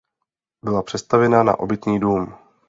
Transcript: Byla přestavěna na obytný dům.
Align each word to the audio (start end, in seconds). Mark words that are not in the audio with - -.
Byla 0.63 0.83
přestavěna 0.83 1.43
na 1.43 1.59
obytný 1.59 1.99
dům. 1.99 2.33